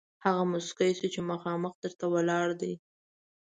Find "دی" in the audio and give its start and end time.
2.61-2.73